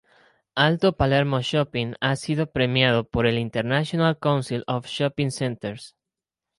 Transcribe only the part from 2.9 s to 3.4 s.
por el